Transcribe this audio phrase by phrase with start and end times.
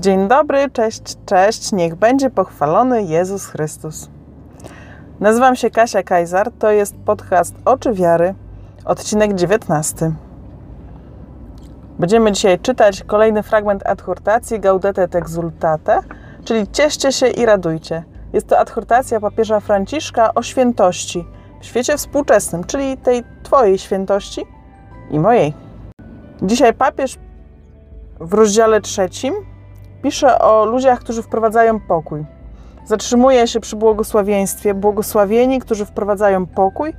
[0.00, 4.08] Dzień dobry, cześć, cześć, niech będzie pochwalony Jezus Chrystus.
[5.20, 8.34] Nazywam się Kasia Kajzar, to jest podcast Oczy Wiary,
[8.84, 10.12] odcinek 19.
[11.98, 16.00] Będziemy dzisiaj czytać kolejny fragment adhortacji Gaudete et Exultate,
[16.44, 18.04] czyli cieszcie się i radujcie.
[18.32, 21.24] Jest to adhortacja papieża Franciszka o świętości
[21.60, 24.44] w świecie współczesnym, czyli tej Twojej świętości
[25.10, 25.54] i mojej.
[26.42, 27.18] Dzisiaj papież
[28.20, 29.34] w rozdziale trzecim
[30.02, 32.24] pisze o ludziach, którzy wprowadzają pokój.
[32.84, 34.74] Zatrzymuje się przy błogosławieństwie.
[34.74, 36.92] Błogosławieni, którzy wprowadzają pokój,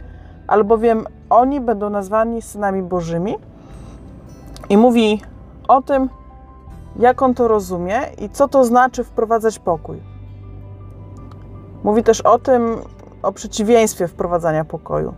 [0.47, 3.35] albowiem oni będą nazwani synami Bożymi.
[4.69, 5.21] I mówi
[5.67, 6.09] o tym,
[6.99, 10.01] jak on to rozumie i co to znaczy wprowadzać pokój.
[11.83, 12.77] Mówi też o tym,
[13.23, 15.13] o przeciwieństwie wprowadzania pokoju.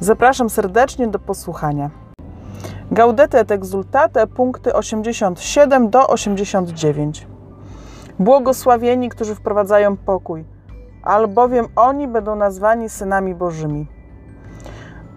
[0.00, 1.90] Zapraszam serdecznie do posłuchania.
[2.90, 7.26] Gaudete et exultate, punkty 87 do 89.
[8.18, 10.44] Błogosławieni, którzy wprowadzają pokój,
[11.02, 13.86] albowiem oni będą nazwani synami Bożymi.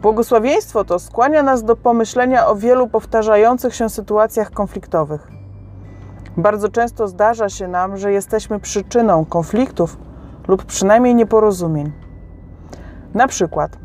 [0.02, 5.28] Błogosławieństwo to skłania nas do pomyślenia o wielu powtarzających się sytuacjach konfliktowych.
[6.38, 9.98] Bardzo często zdarza się nam, że jesteśmy przyczyną konfliktów
[10.48, 11.92] lub przynajmniej nieporozumień.
[13.14, 13.78] Na przykład,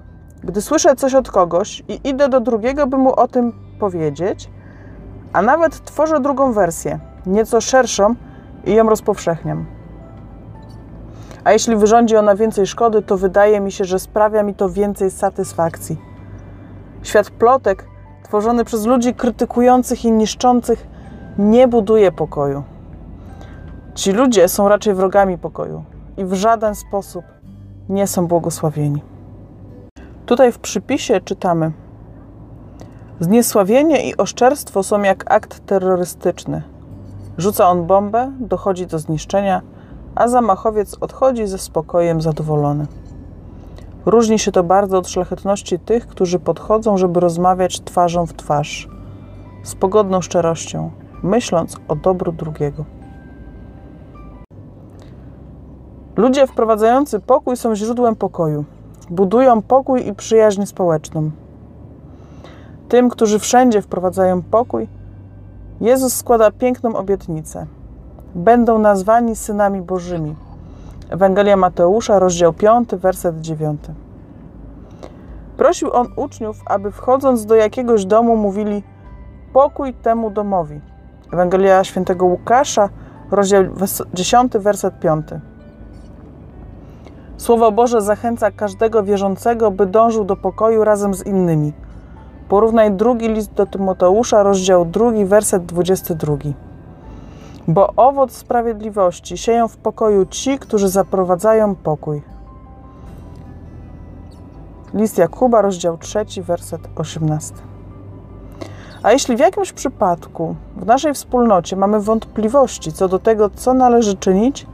[0.45, 4.51] gdy słyszę coś od kogoś i idę do drugiego, by mu o tym powiedzieć,
[5.33, 8.15] a nawet tworzę drugą wersję, nieco szerszą
[8.65, 9.67] i ją rozpowszechniam.
[11.45, 15.11] A jeśli wyrządzi ona więcej szkody, to wydaje mi się, że sprawia mi to więcej
[15.11, 16.01] satysfakcji.
[17.03, 17.85] Świat plotek,
[18.23, 20.87] tworzony przez ludzi krytykujących i niszczących,
[21.39, 22.63] nie buduje pokoju.
[23.95, 25.85] Ci ludzie są raczej wrogami pokoju
[26.17, 27.25] i w żaden sposób
[27.89, 29.03] nie są błogosławieni.
[30.29, 31.73] Tutaj w przypisie czytamy:
[33.21, 36.63] Zniesławienie i oszczerstwo są jak akt terrorystyczny.
[37.39, 39.63] Rzuca on bombę, dochodzi do zniszczenia,
[40.15, 42.87] a zamachowiec odchodzi ze spokojem zadowolony.
[44.07, 48.89] Różni się to bardzo od szlachetności tych, którzy podchodzą, żeby rozmawiać twarzą w twarz,
[49.63, 50.91] z pogodną szczerością,
[51.23, 52.85] myśląc o dobru drugiego.
[56.17, 58.65] Ludzie wprowadzający pokój są źródłem pokoju.
[59.11, 61.31] Budują pokój i przyjaźń społeczną.
[62.89, 64.89] Tym, którzy wszędzie wprowadzają pokój,
[65.81, 67.67] Jezus składa piękną obietnicę.
[68.35, 70.37] Będą nazwani synami Bożymi.
[71.11, 73.81] Ewangelia Mateusza, rozdział 5, werset 9.
[75.57, 78.83] Prosił on uczniów, aby wchodząc do jakiegoś domu mówili
[79.53, 80.81] pokój temu domowi.
[81.33, 82.89] Ewangelia świętego Łukasza,
[83.31, 83.65] rozdział
[84.15, 85.27] 10, werset 5.
[87.39, 91.73] Słowo Boże zachęca każdego wierzącego, by dążył do pokoju razem z innymi.
[92.49, 96.37] Porównaj drugi list do Tymoteusza, rozdział 2, werset 22.
[97.69, 102.23] Bo owoc sprawiedliwości sieją w pokoju ci, którzy zaprowadzają pokój.
[104.95, 107.55] List Jakuba, rozdział 3, werset 18.
[109.03, 114.17] A jeśli w jakimś przypadku w naszej wspólnocie mamy wątpliwości co do tego, co należy
[114.17, 114.67] czynić,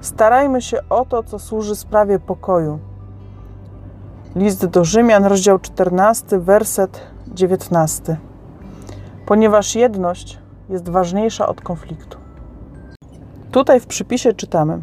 [0.00, 2.78] starajmy się o to, co służy sprawie pokoju.
[4.36, 8.16] List do Rzymian, rozdział 14, werset 19.
[9.26, 12.18] Ponieważ jedność jest ważniejsza od konfliktu.
[13.50, 14.80] Tutaj w przypisie czytamy: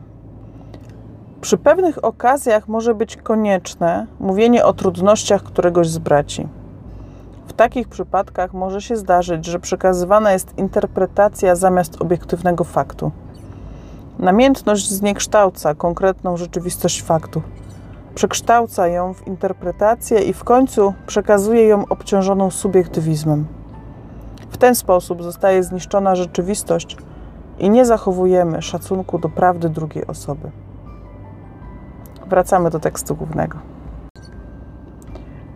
[1.41, 6.47] Przy pewnych okazjach może być konieczne mówienie o trudnościach któregoś z braci.
[7.47, 13.11] W takich przypadkach może się zdarzyć, że przekazywana jest interpretacja zamiast obiektywnego faktu.
[14.23, 17.41] Namiętność zniekształca konkretną rzeczywistość faktu,
[18.15, 23.45] przekształca ją w interpretację i w końcu przekazuje ją obciążoną subiektywizmem.
[24.49, 26.97] W ten sposób zostaje zniszczona rzeczywistość
[27.59, 30.51] i nie zachowujemy szacunku do prawdy drugiej osoby.
[32.27, 33.57] Wracamy do tekstu głównego.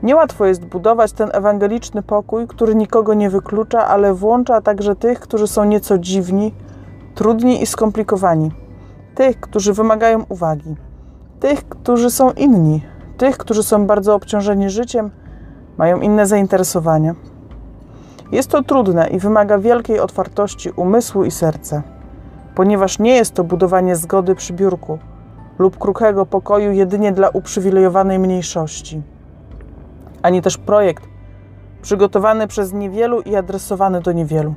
[0.04, 5.48] Niełatwo jest budować ten ewangeliczny pokój, który nikogo nie wyklucza, ale włącza także tych, którzy
[5.48, 6.54] są nieco dziwni,
[7.18, 8.52] trudni i skomplikowani,
[9.16, 10.76] tych, którzy wymagają uwagi,
[11.40, 12.82] tych, którzy są inni,
[13.18, 15.12] tych, którzy są bardzo obciążeni życiem,
[15.78, 17.16] mają inne zainteresowania.
[18.32, 21.84] Jest to trudne i wymaga wielkiej otwartości umysłu i serca,
[22.56, 25.00] ponieważ nie jest to budowanie zgody przy biurku
[25.60, 29.02] lub kruchego pokoju jedynie dla uprzywilejowanej mniejszości,
[30.22, 31.04] ani też projekt
[31.82, 34.56] przygotowany przez niewielu i adresowany do niewielu.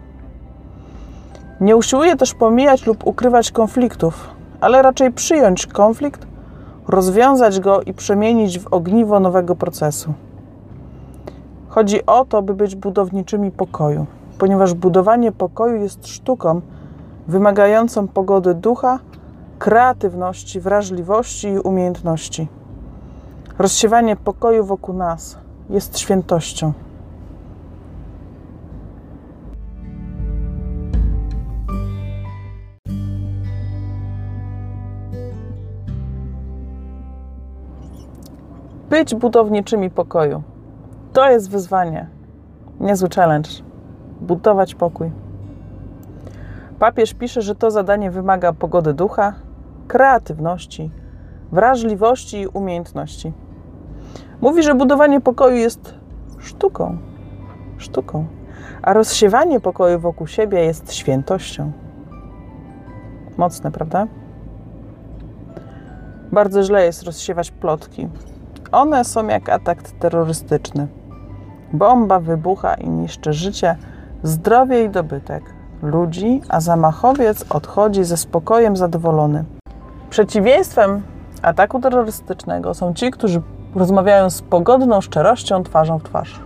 [1.61, 4.29] Nie usiłuje też pomijać lub ukrywać konfliktów,
[4.61, 6.27] ale raczej przyjąć konflikt,
[6.89, 10.13] rozwiązać go i przemienić w ogniwo nowego procesu.
[11.69, 14.07] Chodzi o to, by być budowniczymi pokoju,
[14.39, 16.61] ponieważ budowanie pokoju jest sztuką,
[17.29, 18.99] wymagającą pogody ducha,
[19.59, 22.49] kreatywności, wrażliwości i umiejętności.
[23.59, 25.39] Rozsiewanie pokoju wokół nas
[25.71, 26.73] jest świętością.
[39.01, 40.43] Być budowniczymi pokoju.
[41.13, 42.07] To jest wyzwanie.
[42.81, 43.51] Niezły challenge.
[44.21, 45.11] Budować pokój.
[46.79, 49.35] Papież pisze, że to zadanie wymaga pogody ducha,
[49.89, 50.91] kreatywności,
[51.53, 53.33] wrażliwości i umiejętności.
[54.41, 55.95] Mówi, że budowanie pokoju jest
[56.39, 56.99] sztuką.
[57.79, 58.27] Sztuką.
[58.83, 61.73] A rozsiewanie pokoju wokół siebie jest świętością.
[63.37, 64.07] Mocne, prawda?
[66.33, 68.09] Bardzo źle jest rozsiewać plotki.
[68.73, 70.87] One są jak atak terrorystyczny.
[71.73, 73.77] Bomba wybucha i niszczy życie,
[74.23, 79.45] zdrowie i dobytek ludzi, a zamachowiec odchodzi ze spokojem zadowolony.
[80.11, 81.03] Przeciwieństwem
[81.43, 83.43] ataku terrorystycznego są ci, którzy
[83.75, 86.41] rozmawiają z pogodną szczerością twarzą w twarz.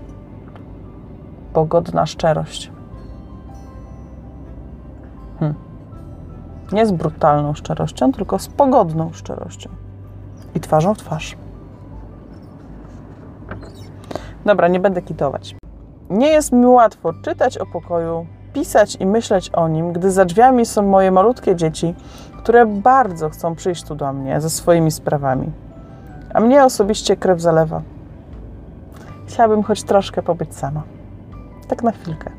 [1.52, 2.72] Pogodna szczerość.
[5.40, 5.58] Hmm.
[6.72, 9.70] Nie z brutalną szczerością, tylko z pogodną szczerością
[10.54, 11.36] i twarzą w twarz.
[14.44, 15.56] Dobra, nie będę kitować.
[16.10, 20.66] Nie jest mi łatwo czytać o pokoju, pisać i myśleć o nim, gdy za drzwiami
[20.66, 21.94] są moje malutkie dzieci,
[22.38, 25.50] które bardzo chcą przyjść tu do mnie ze swoimi sprawami.
[26.34, 27.82] A mnie osobiście krew zalewa.
[29.26, 30.82] Chciałabym choć troszkę pobyć sama.
[31.68, 32.30] Tak na chwilkę.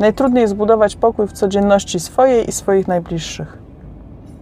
[0.00, 3.58] Najtrudniej jest budować pokój w codzienności swojej i swoich najbliższych.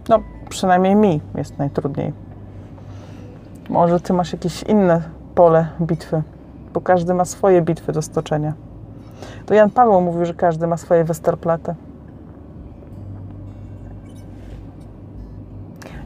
[0.09, 0.19] No,
[0.49, 2.26] przynajmniej mi jest najtrudniej.
[3.69, 5.01] Może ty masz jakieś inne
[5.35, 6.23] pole bitwy,
[6.73, 8.53] bo każdy ma swoje bitwy do stoczenia.
[9.45, 11.75] To Jan Paweł mówił, że każdy ma swoje Westerplatte.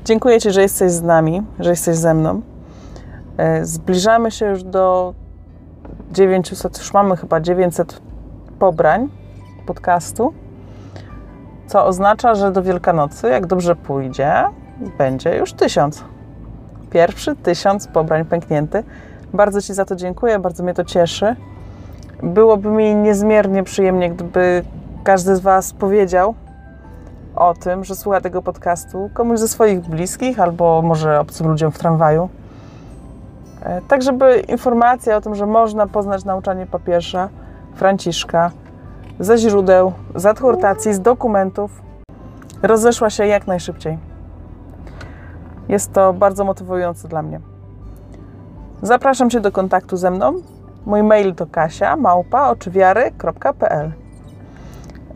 [0.05, 2.41] Dziękuję Ci, że jesteś z nami, że jesteś ze mną.
[3.37, 5.13] E, zbliżamy się już do
[6.11, 8.01] 900, już mamy chyba 900
[8.59, 9.09] pobrań
[9.65, 10.33] podcastu,
[11.67, 14.43] co oznacza, że do Wielkanocy, jak dobrze pójdzie,
[14.97, 16.03] będzie już tysiąc.
[16.91, 18.83] Pierwszy tysiąc pobrań pęknięty.
[19.33, 21.35] Bardzo Ci za to dziękuję, bardzo mnie to cieszy.
[22.23, 24.63] Byłoby mi niezmiernie przyjemnie, gdyby
[25.03, 26.35] każdy z Was powiedział,
[27.35, 31.79] o tym, że słucha tego podcastu komuś ze swoich bliskich albo może obcym ludziom w
[31.79, 32.29] tramwaju.
[33.63, 37.29] E, tak, żeby informacja o tym, że można poznać nauczanie papieża
[37.75, 38.51] Franciszka
[39.19, 41.81] ze źródeł, z adhortacji, z dokumentów,
[42.63, 43.97] rozeszła się jak najszybciej.
[45.71, 47.39] Jest to bardzo motywujące dla mnie.
[48.81, 50.33] Zapraszam Cię do kontaktu ze mną.
[50.85, 53.91] Mój mail to kasia małpa oczywiary.pl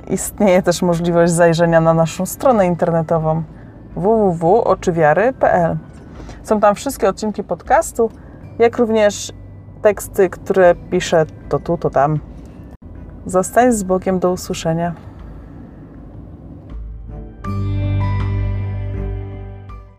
[0.08, 3.44] Istnieje też możliwość zajrzenia na naszą stronę internetową
[3.96, 5.78] www.oczywiary.pl.
[6.44, 8.10] Są tam wszystkie odcinki podcastu,
[8.60, 9.32] jak również
[9.82, 12.20] teksty, które piszę to tu, to tam.
[13.26, 14.94] Zostań z Bogiem do usłyszenia.